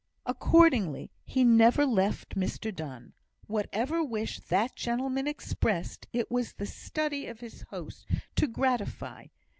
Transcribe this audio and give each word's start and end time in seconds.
Accordingly 0.25 1.11
he 1.23 1.43
never 1.43 1.85
left 1.85 2.33
Mr 2.35 2.75
Donne. 2.75 3.13
Whatever 3.45 4.03
wish 4.03 4.39
that 4.39 4.75
gentleman 4.75 5.27
expressed, 5.27 6.07
it 6.11 6.31
was 6.31 6.53
the 6.53 6.65
study 6.65 7.27
of 7.27 7.41
his 7.41 7.61
host 7.69 8.07
to 8.35 8.47
gratify. 8.47 9.27